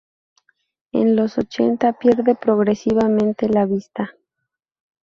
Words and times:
En 0.93 1.15
los 1.15 1.37
ochenta 1.37 1.93
pierde 1.93 2.33
progresivamente 2.33 3.47
la 3.47 3.67
vista. 3.67 4.15